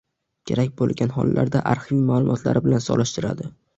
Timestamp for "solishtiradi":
2.87-3.53